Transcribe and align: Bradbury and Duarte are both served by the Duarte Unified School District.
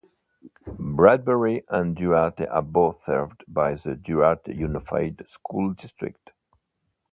Bradbury 0.79 1.63
and 1.69 1.95
Duarte 1.95 2.47
are 2.47 2.63
both 2.63 3.03
served 3.03 3.43
by 3.47 3.75
the 3.75 3.93
Duarte 3.95 4.51
Unified 4.55 5.23
School 5.29 5.73
District. 5.75 6.31